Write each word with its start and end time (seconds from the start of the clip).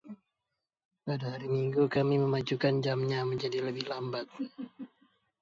Pada 1.05 1.25
hari 1.37 1.45
Minggu, 1.55 1.83
kami 1.95 2.15
memajukan 2.23 2.75
jamnya 2.85 3.19
menjadi 3.31 3.57
lebih 3.69 3.85
lambat. 3.91 4.25